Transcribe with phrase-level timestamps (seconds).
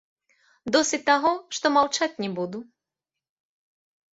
[0.75, 2.59] Досыць таго, што маўчаць не буду.